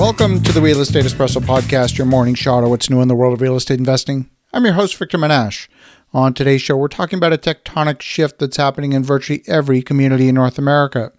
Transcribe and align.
Welcome 0.00 0.42
to 0.44 0.52
the 0.52 0.62
Real 0.62 0.80
Estate 0.80 1.04
Espresso 1.04 1.42
Podcast, 1.42 1.98
your 1.98 2.06
morning 2.06 2.34
shot 2.34 2.64
of 2.64 2.70
what's 2.70 2.88
new 2.88 3.02
in 3.02 3.08
the 3.08 3.14
world 3.14 3.34
of 3.34 3.42
real 3.42 3.54
estate 3.54 3.78
investing. 3.78 4.30
I'm 4.50 4.64
your 4.64 4.72
host, 4.72 4.96
Victor 4.96 5.18
Menasce. 5.18 5.68
On 6.14 6.32
today's 6.32 6.62
show, 6.62 6.74
we're 6.78 6.88
talking 6.88 7.18
about 7.18 7.34
a 7.34 7.36
tectonic 7.36 8.00
shift 8.00 8.38
that's 8.38 8.56
happening 8.56 8.94
in 8.94 9.04
virtually 9.04 9.42
every 9.46 9.82
community 9.82 10.26
in 10.26 10.36
North 10.36 10.56
America. 10.56 11.12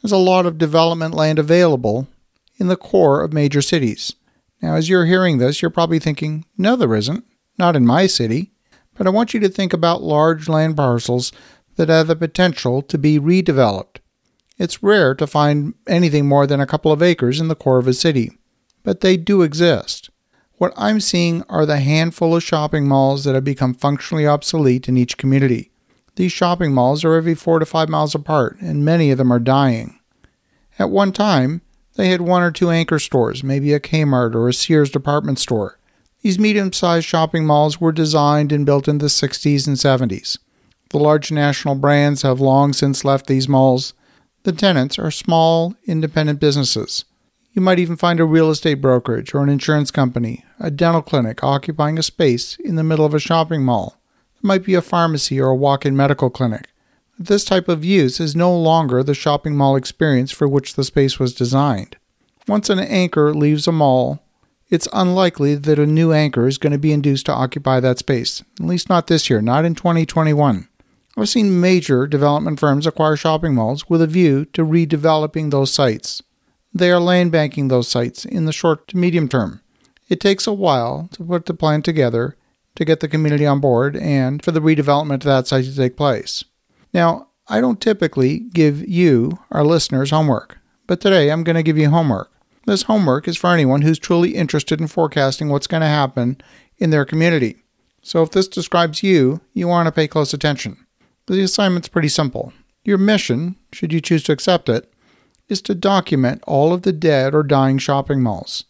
There's 0.00 0.10
a 0.10 0.16
lot 0.16 0.46
of 0.46 0.56
development 0.56 1.12
land 1.12 1.38
available 1.38 2.08
in 2.56 2.68
the 2.68 2.78
core 2.78 3.22
of 3.22 3.34
major 3.34 3.60
cities. 3.60 4.14
Now, 4.62 4.74
as 4.74 4.88
you're 4.88 5.04
hearing 5.04 5.36
this, 5.36 5.60
you're 5.60 5.70
probably 5.70 5.98
thinking, 5.98 6.46
no, 6.56 6.76
there 6.76 6.94
isn't. 6.94 7.26
Not 7.58 7.76
in 7.76 7.84
my 7.84 8.06
city. 8.06 8.52
But 8.94 9.06
I 9.06 9.10
want 9.10 9.34
you 9.34 9.40
to 9.40 9.50
think 9.50 9.74
about 9.74 10.02
large 10.02 10.48
land 10.48 10.78
parcels 10.78 11.30
that 11.76 11.90
have 11.90 12.06
the 12.06 12.16
potential 12.16 12.80
to 12.80 12.96
be 12.96 13.20
redeveloped. 13.20 13.98
It's 14.58 14.82
rare 14.82 15.14
to 15.16 15.26
find 15.26 15.74
anything 15.86 16.26
more 16.26 16.46
than 16.46 16.60
a 16.60 16.66
couple 16.66 16.92
of 16.92 17.02
acres 17.02 17.40
in 17.40 17.48
the 17.48 17.56
core 17.56 17.78
of 17.78 17.88
a 17.88 17.92
city, 17.92 18.38
but 18.82 19.00
they 19.00 19.16
do 19.16 19.42
exist. 19.42 20.10
What 20.58 20.72
I'm 20.76 21.00
seeing 21.00 21.42
are 21.48 21.66
the 21.66 21.80
handful 21.80 22.36
of 22.36 22.42
shopping 22.42 22.86
malls 22.86 23.24
that 23.24 23.34
have 23.34 23.44
become 23.44 23.74
functionally 23.74 24.26
obsolete 24.26 24.88
in 24.88 24.96
each 24.96 25.16
community. 25.16 25.72
These 26.16 26.32
shopping 26.32 26.72
malls 26.72 27.04
are 27.04 27.14
every 27.14 27.34
four 27.34 27.58
to 27.58 27.66
five 27.66 27.88
miles 27.88 28.14
apart, 28.14 28.58
and 28.60 28.84
many 28.84 29.10
of 29.10 29.18
them 29.18 29.32
are 29.32 29.40
dying. 29.40 29.98
At 30.78 30.90
one 30.90 31.10
time, 31.10 31.62
they 31.96 32.08
had 32.08 32.20
one 32.20 32.42
or 32.42 32.50
two 32.50 32.70
anchor 32.70 32.98
stores, 32.98 33.42
maybe 33.42 33.72
a 33.72 33.80
Kmart 33.80 34.34
or 34.34 34.48
a 34.48 34.54
Sears 34.54 34.90
department 34.90 35.38
store. 35.38 35.78
These 36.22 36.38
medium 36.38 36.72
sized 36.72 37.06
shopping 37.06 37.44
malls 37.44 37.80
were 37.80 37.92
designed 37.92 38.52
and 38.52 38.64
built 38.64 38.88
in 38.88 38.98
the 38.98 39.06
60s 39.06 39.66
and 39.66 39.76
70s. 39.76 40.38
The 40.90 40.98
large 40.98 41.30
national 41.30 41.74
brands 41.74 42.22
have 42.22 42.40
long 42.40 42.72
since 42.72 43.04
left 43.04 43.26
these 43.26 43.48
malls. 43.48 43.92
The 44.44 44.52
tenants 44.52 44.98
are 44.98 45.10
small, 45.10 45.74
independent 45.86 46.38
businesses. 46.38 47.06
You 47.54 47.62
might 47.62 47.78
even 47.78 47.96
find 47.96 48.20
a 48.20 48.26
real 48.26 48.50
estate 48.50 48.74
brokerage 48.74 49.32
or 49.32 49.42
an 49.42 49.48
insurance 49.48 49.90
company, 49.90 50.44
a 50.60 50.70
dental 50.70 51.00
clinic 51.00 51.42
occupying 51.42 51.98
a 51.98 52.02
space 52.02 52.56
in 52.56 52.76
the 52.76 52.84
middle 52.84 53.06
of 53.06 53.14
a 53.14 53.18
shopping 53.18 53.64
mall. 53.64 53.96
It 54.36 54.44
might 54.44 54.62
be 54.62 54.74
a 54.74 54.82
pharmacy 54.82 55.40
or 55.40 55.48
a 55.48 55.54
walk 55.54 55.86
in 55.86 55.96
medical 55.96 56.28
clinic. 56.28 56.68
This 57.18 57.42
type 57.42 57.68
of 57.68 57.86
use 57.86 58.20
is 58.20 58.36
no 58.36 58.54
longer 58.54 59.02
the 59.02 59.14
shopping 59.14 59.56
mall 59.56 59.76
experience 59.76 60.30
for 60.30 60.46
which 60.46 60.74
the 60.74 60.84
space 60.84 61.18
was 61.18 61.34
designed. 61.34 61.96
Once 62.46 62.68
an 62.68 62.80
anchor 62.80 63.32
leaves 63.32 63.66
a 63.66 63.72
mall, 63.72 64.22
it's 64.68 64.88
unlikely 64.92 65.54
that 65.54 65.78
a 65.78 65.86
new 65.86 66.12
anchor 66.12 66.46
is 66.46 66.58
going 66.58 66.72
to 66.72 66.78
be 66.78 66.92
induced 66.92 67.24
to 67.26 67.32
occupy 67.32 67.80
that 67.80 67.98
space, 67.98 68.42
at 68.60 68.66
least 68.66 68.90
not 68.90 69.06
this 69.06 69.30
year, 69.30 69.40
not 69.40 69.64
in 69.64 69.74
2021. 69.74 70.68
I've 71.16 71.28
seen 71.28 71.60
major 71.60 72.06
development 72.06 72.58
firms 72.58 72.86
acquire 72.86 73.16
shopping 73.16 73.54
malls 73.54 73.88
with 73.88 74.02
a 74.02 74.06
view 74.06 74.46
to 74.46 74.64
redeveloping 74.64 75.50
those 75.50 75.72
sites. 75.72 76.22
They 76.72 76.90
are 76.90 76.98
land 76.98 77.30
banking 77.30 77.68
those 77.68 77.86
sites 77.86 78.24
in 78.24 78.46
the 78.46 78.52
short 78.52 78.88
to 78.88 78.96
medium 78.96 79.28
term. 79.28 79.60
It 80.08 80.20
takes 80.20 80.46
a 80.46 80.52
while 80.52 81.08
to 81.12 81.22
put 81.22 81.46
the 81.46 81.54
plan 81.54 81.82
together, 81.82 82.36
to 82.74 82.84
get 82.84 82.98
the 82.98 83.08
community 83.08 83.46
on 83.46 83.60
board, 83.60 83.96
and 83.96 84.42
for 84.42 84.50
the 84.50 84.60
redevelopment 84.60 85.14
of 85.14 85.22
that 85.22 85.46
site 85.46 85.64
to 85.66 85.76
take 85.76 85.96
place. 85.96 86.44
Now, 86.92 87.28
I 87.46 87.60
don't 87.60 87.80
typically 87.80 88.40
give 88.40 88.86
you, 88.88 89.38
our 89.52 89.64
listeners, 89.64 90.10
homework, 90.10 90.58
but 90.88 91.00
today 91.00 91.30
I'm 91.30 91.44
going 91.44 91.56
to 91.56 91.62
give 91.62 91.78
you 91.78 91.90
homework. 91.90 92.32
This 92.66 92.82
homework 92.82 93.28
is 93.28 93.36
for 93.36 93.50
anyone 93.50 93.82
who's 93.82 93.98
truly 93.98 94.34
interested 94.34 94.80
in 94.80 94.88
forecasting 94.88 95.48
what's 95.48 95.66
going 95.66 95.82
to 95.82 95.86
happen 95.86 96.40
in 96.78 96.90
their 96.90 97.04
community. 97.04 97.62
So 98.02 98.22
if 98.22 98.30
this 98.30 98.48
describes 98.48 99.02
you, 99.02 99.40
you 99.52 99.68
want 99.68 99.86
to 99.86 99.92
pay 99.92 100.08
close 100.08 100.34
attention. 100.34 100.83
The 101.26 101.42
assignment's 101.42 101.88
pretty 101.88 102.08
simple. 102.08 102.52
Your 102.84 102.98
mission, 102.98 103.56
should 103.72 103.92
you 103.92 104.00
choose 104.00 104.22
to 104.24 104.32
accept 104.32 104.68
it, 104.68 104.92
is 105.48 105.62
to 105.62 105.74
document 105.74 106.42
all 106.46 106.72
of 106.72 106.82
the 106.82 106.92
dead 106.92 107.34
or 107.34 107.42
dying 107.42 107.78
shopping 107.78 108.22
malls. 108.22 108.64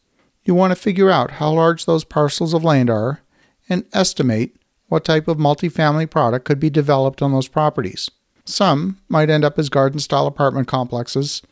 You 0.45 0.55
want 0.55 0.71
to 0.71 0.77
figure 0.77 1.11
out 1.11 1.33
how 1.33 1.53
large 1.53 1.85
those 1.85 2.05
parcels 2.05 2.55
of 2.55 2.65
land 2.65 2.91
are 2.91 3.21
and 3.69 3.85
estimate 3.93 4.57
what 4.89 5.05
type 5.05 5.27
of 5.27 5.39
multifamily 5.39 6.09
product 6.11 6.45
could 6.45 6.61
be 6.61 6.71
developed 6.71 7.23
on 7.23 7.33
those 7.33 7.49
properties. 7.49 8.11
Some 8.45 9.01
might 9.09 9.31
end 9.31 9.45
up 9.45 9.59
as 9.59 9.69
garden 9.69 9.99
style 9.99 10.27
apartment 10.27 10.69
complexes, 10.69 11.43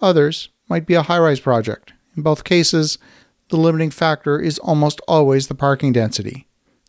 others 0.00 0.50
might 0.68 0.86
be 0.86 0.94
a 0.94 1.02
high 1.02 1.18
rise 1.18 1.40
project. 1.40 1.92
In 2.16 2.22
both 2.22 2.44
cases, 2.44 2.98
the 3.48 3.56
limiting 3.56 3.90
factor 3.90 4.38
is 4.38 4.58
almost 4.58 5.00
always 5.08 5.48
the 5.48 5.54
parking 5.54 5.92
density. 5.92 6.46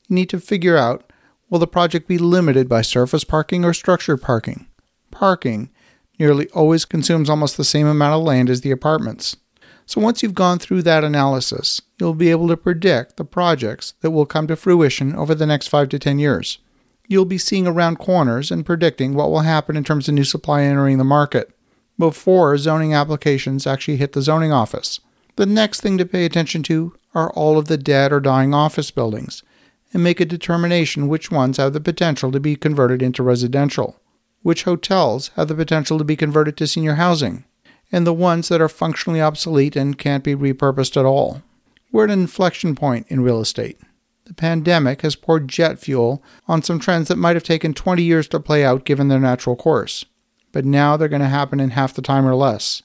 You 0.09 0.16
need 0.16 0.30
to 0.30 0.40
figure 0.40 0.78
out 0.78 1.12
will 1.53 1.59
the 1.59 1.68
project 1.68 2.08
be 2.08 2.18
limited 2.18 2.68
by 2.68 2.81
surface 2.81 3.24
parking 3.24 3.64
or 3.64 3.75
structured 3.75 4.19
parking? 4.19 4.66
Parking 5.12 5.69
nearly 6.18 6.50
always 6.50 6.84
consumes 6.84 7.30
almost 7.30 7.58
the 7.58 7.64
same 7.64 7.86
amount 7.86 8.16
of 8.16 8.24
land 8.24 8.50
as 8.50 8.62
the 8.62 8.72
apartments. 8.72 9.38
So 9.86 10.02
once 10.02 10.24
you've 10.24 10.34
gone 10.34 10.58
through 10.58 10.81
that 10.81 11.03
analysis, 11.03 11.80
you'll 12.00 12.16
be 12.16 12.31
able 12.31 12.47
to 12.47 12.58
predict 12.58 13.18
the 13.18 13.24
projects 13.24 13.94
that 14.02 14.09
will 14.09 14.25
come 14.25 14.47
to 14.47 14.56
fruition 14.56 15.16
over 15.16 15.36
the 15.36 15.46
next 15.46 15.68
5 15.68 15.90
to 15.90 16.00
10 16.00 16.18
years. 16.18 16.58
You'll 17.08 17.24
be 17.24 17.38
seeing 17.38 17.68
around 17.68 18.00
corners 18.00 18.50
and 18.50 18.66
predicting 18.66 19.13
what 19.13 19.30
will 19.30 19.42
happen 19.42 19.78
in 19.78 19.84
terms 19.84 20.08
of 20.08 20.16
new 20.16 20.24
supply 20.24 20.63
entering 20.63 20.97
the 20.97 21.03
market 21.03 21.56
before 22.00 22.58
zoning 22.58 22.96
applications 22.96 23.68
actually 23.68 23.97
hit 23.97 24.13
the 24.13 24.24
zoning 24.24 24.52
office. 24.52 25.02
The 25.36 25.46
next 25.46 25.81
thing 25.81 26.00
to 26.00 26.06
pay 26.08 26.25
attention 26.25 26.63
to 26.63 26.96
are 27.13 27.30
all 27.34 27.59
of 27.59 27.68
the 27.68 27.78
dead 27.78 28.12
or 28.12 28.19
dying 28.19 28.56
office 28.56 28.90
buildings 28.90 29.44
and 29.94 30.04
make 30.04 30.20
a 30.20 30.26
determination 30.26 31.08
which 31.08 31.31
ones 31.31 31.58
have 31.58 31.74
the 31.74 31.80
potential 31.80 32.31
to 32.31 32.40
be 32.40 32.56
converted 32.56 33.02
into 33.02 33.24
residential, 33.24 34.00
which 34.42 34.64
hotels 34.64 35.30
have 35.36 35.48
the 35.48 35.56
potential 35.56 35.98
to 35.98 36.04
be 36.04 36.16
converted 36.16 36.58
to 36.58 36.68
senior 36.68 36.96
housing, 36.96 37.46
and 37.92 38.08
the 38.08 38.14
ones 38.14 38.50
that 38.50 38.62
are 38.62 38.70
functionally 38.70 39.22
obsolete 39.22 39.76
and 39.76 40.00
can't 40.00 40.24
be 40.24 40.36
repurposed 40.36 40.98
at 40.98 41.06
all. 41.06 41.42
We're 41.92 42.06
at 42.06 42.09
an 42.09 42.22
inflection 42.22 42.76
point 42.76 43.06
in 43.09 43.22
real 43.22 43.40
estate. 43.40 43.80
The 44.26 44.34
pandemic 44.34 45.02
has 45.02 45.16
poured 45.16 45.48
jet 45.48 45.80
fuel 45.80 46.24
on 46.48 46.64
some 46.64 46.80
trends 46.80 47.08
that 47.10 47.18
might 47.18 47.36
have 47.36 47.44
taken 47.44 47.74
20 47.74 48.02
years 48.02 48.28
to 48.30 48.40
play 48.40 48.66
out 48.66 48.86
given 48.86 49.10
their 49.10 49.20
natural 49.20 49.56
course, 49.56 50.06
but 50.52 50.66
now 50.66 50.98
they're 50.98 51.08
going 51.08 51.22
to 51.22 51.28
happen 51.28 51.60
in 51.60 51.72
half 51.72 51.94
the 51.94 52.02
time 52.02 52.25
or 52.25 52.36
less. 52.36 52.81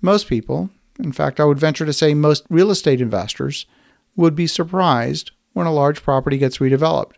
Most 0.00 0.28
people, 0.28 0.70
in 0.98 1.12
fact, 1.12 1.40
I 1.40 1.44
would 1.44 1.58
venture 1.58 1.86
to 1.86 1.92
say 1.92 2.14
most 2.14 2.44
real 2.48 2.70
estate 2.70 3.00
investors, 3.00 3.66
would 4.14 4.36
be 4.36 4.46
surprised 4.46 5.30
when 5.52 5.66
a 5.66 5.72
large 5.72 6.02
property 6.02 6.38
gets 6.38 6.58
redeveloped. 6.58 7.12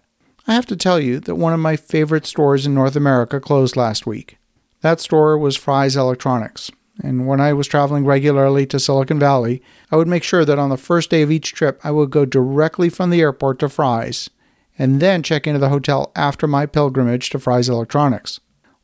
I 0.47 0.55
have 0.55 0.67
to 0.67 0.77
tell 0.77 1.01
you 1.01 1.21
that 1.21 1.37
one 1.37 1.55
of 1.55 1.61
my 1.61 1.77
favorite 1.77 2.27
stores 2.27 2.67
in 2.67 2.75
North 2.75 2.97
America 2.97 3.41
closed 3.41 3.77
last 3.77 4.07
week. 4.07 4.37
That 4.83 5.01
store 5.01 5.39
was 5.39 5.57
Fry's 5.57 5.97
Electronics, 5.97 6.71
and 7.03 7.27
when 7.27 7.41
I 7.41 7.55
was 7.55 7.67
traveling 7.67 8.05
regularly 8.05 8.67
to 8.67 8.79
Silicon 8.79 9.19
Valley, 9.19 9.63
I 9.91 9.97
would 9.97 10.07
make 10.07 10.23
sure 10.23 10.45
that 10.45 10.59
on 10.59 10.69
the 10.69 10.77
first 10.77 11.09
day 11.09 11.23
of 11.23 11.31
each 11.31 11.55
trip 11.55 11.81
I 11.83 11.91
would 11.91 12.11
go 12.11 12.27
directly 12.27 12.91
from 12.91 13.09
the 13.09 13.23
airport 13.23 13.59
to 13.61 13.69
Fry's 13.69 14.29
and 14.79 15.01
then 15.01 15.23
check 15.23 15.47
into 15.47 15.59
the 15.59 15.71
hotel 15.71 16.13
after 16.15 16.47
my 16.47 16.67
pilgrimage 16.67 17.31
to 17.31 17.39
Fry's 17.39 17.69
Electronics. 17.69 18.41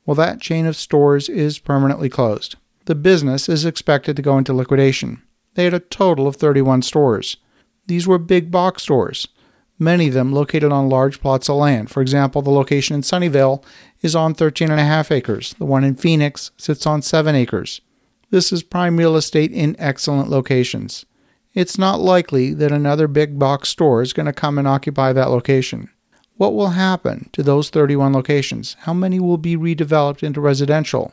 Well, 0.07 0.15
that 0.15 0.41
chain 0.41 0.67
of 0.67 0.77
stores 0.77 1.29
is 1.29 1.59
permanently 1.59 2.09
closed. 2.09 2.57
The 2.87 2.95
business 2.95 3.49
is 3.49 3.65
expected 3.65 4.17
to 4.17 4.23
go 4.23 4.39
into 4.39 4.55
liquidation. 4.55 5.23
They 5.55 5.65
had 5.65 5.75
a 5.75 5.81
total 5.81 6.27
of 6.27 6.37
31 6.37 6.83
stores. 6.83 7.37
These 7.87 8.07
were 8.07 8.19
big 8.19 8.51
box 8.51 8.85
stores 8.85 9.29
many 9.81 10.09
of 10.09 10.15
them 10.15 10.33
located 10.33 10.71
on 10.71 10.89
large 10.89 11.21
plots 11.21 11.49
of 11.49 11.57
land. 11.57 11.91
For 11.91 12.01
example, 12.03 12.43
the 12.43 12.51
location 12.51 12.95
in 12.95 13.03
Sunnyvale 13.03 13.65
is 14.03 14.15
on 14.15 14.35
13.5 14.35 15.11
acres. 15.11 15.55
The 15.59 15.65
one 15.65 15.83
in 15.83 15.97
Phoenix 15.97 16.51
sits 16.57 16.87
on 16.87 17.03
7 17.03 17.35
acres. 17.35 17.81
This 18.31 18.53
is 18.53 18.63
prime 18.63 18.97
real 18.97 19.17
estate 19.17 19.51
in 19.51 19.75
excellent 19.79 20.29
locations. 20.29 21.07
It's 21.53 21.79
not 21.79 21.99
likely 21.99 22.55
that 22.55 22.71
another 22.71 23.09
big 23.09 23.39
box 23.39 23.71
store 23.71 24.03
is 24.03 24.13
going 24.13 24.27
to 24.27 24.33
come 24.33 24.57
and 24.57 24.69
occupy 24.69 25.13
that 25.13 25.31
location. 25.31 25.91
What 26.37 26.55
will 26.55 26.71
happen 26.71 27.29
to 27.33 27.43
those 27.43 27.71
31 27.71 28.13
locations? 28.13 28.77
How 28.81 28.95
many 28.95 29.19
will 29.19 29.37
be 29.37 29.57
redeveloped 29.57 30.23
into 30.23 30.41
residential? 30.41 31.13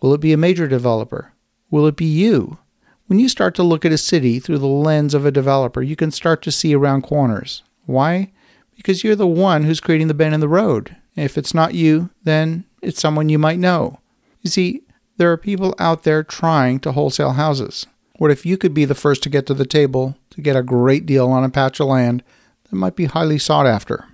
Will 0.00 0.12
it 0.12 0.20
be 0.20 0.32
a 0.32 0.36
major 0.36 0.68
developer? 0.68 1.32
Will 1.70 1.86
it 1.86 1.96
be 1.96 2.04
you? 2.04 2.58
When 3.06 3.18
you 3.18 3.30
start 3.30 3.54
to 3.54 3.62
look 3.62 3.86
at 3.86 3.92
a 3.92 3.98
city 3.98 4.38
through 4.38 4.58
the 4.58 4.66
lens 4.66 5.14
of 5.14 5.24
a 5.24 5.32
developer, 5.32 5.82
you 5.82 5.96
can 5.96 6.10
start 6.10 6.42
to 6.42 6.52
see 6.52 6.74
around 6.74 7.02
corners. 7.02 7.62
Why? 7.88 8.30
Because 8.76 9.02
you're 9.02 9.16
the 9.16 9.26
one 9.26 9.64
who's 9.64 9.80
creating 9.80 10.08
the 10.08 10.14
bend 10.14 10.34
in 10.34 10.40
the 10.40 10.48
road. 10.48 10.94
If 11.16 11.38
it's 11.38 11.54
not 11.54 11.72
you, 11.72 12.10
then 12.22 12.66
it's 12.82 13.00
someone 13.00 13.30
you 13.30 13.38
might 13.38 13.58
know. 13.58 13.98
You 14.42 14.50
see, 14.50 14.82
there 15.16 15.32
are 15.32 15.38
people 15.38 15.74
out 15.78 16.02
there 16.02 16.22
trying 16.22 16.80
to 16.80 16.92
wholesale 16.92 17.32
houses. 17.32 17.86
What 18.18 18.30
if 18.30 18.44
you 18.44 18.58
could 18.58 18.74
be 18.74 18.84
the 18.84 18.94
first 18.94 19.22
to 19.22 19.30
get 19.30 19.46
to 19.46 19.54
the 19.54 19.64
table 19.64 20.18
to 20.30 20.42
get 20.42 20.54
a 20.54 20.62
great 20.62 21.06
deal 21.06 21.30
on 21.30 21.44
a 21.44 21.48
patch 21.48 21.80
of 21.80 21.86
land 21.86 22.22
that 22.64 22.76
might 22.76 22.94
be 22.94 23.06
highly 23.06 23.38
sought 23.38 23.66
after? 23.66 24.04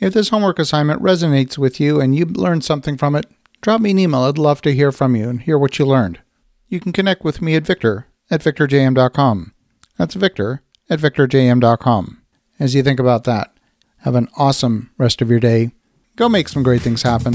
If 0.00 0.12
this 0.12 0.28
homework 0.28 0.58
assignment 0.58 1.00
resonates 1.00 1.56
with 1.56 1.80
you 1.80 2.02
and 2.02 2.14
you 2.14 2.26
learned 2.26 2.62
something 2.62 2.98
from 2.98 3.16
it, 3.16 3.24
drop 3.62 3.80
me 3.80 3.92
an 3.92 3.98
email. 3.98 4.24
I'd 4.24 4.36
love 4.36 4.60
to 4.62 4.74
hear 4.74 4.92
from 4.92 5.16
you 5.16 5.30
and 5.30 5.40
hear 5.40 5.58
what 5.58 5.78
you 5.78 5.86
learned. 5.86 6.20
You 6.68 6.78
can 6.78 6.92
connect 6.92 7.24
with 7.24 7.40
me 7.40 7.54
at 7.54 7.64
victor 7.64 8.06
at 8.30 8.42
victorjm.com. 8.42 9.54
That's 9.96 10.14
victor 10.14 10.62
at 10.90 11.00
victorjm.com 11.00 12.23
as 12.58 12.74
you 12.74 12.82
think 12.82 13.00
about 13.00 13.24
that. 13.24 13.52
Have 13.98 14.14
an 14.14 14.28
awesome 14.36 14.90
rest 14.98 15.22
of 15.22 15.30
your 15.30 15.40
day. 15.40 15.72
Go 16.16 16.28
make 16.28 16.48
some 16.48 16.62
great 16.62 16.82
things 16.82 17.02
happen. 17.02 17.34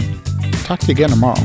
Talk 0.63 0.79
to 0.81 0.87
you 0.87 0.91
again 0.91 1.09
tomorrow. 1.09 1.41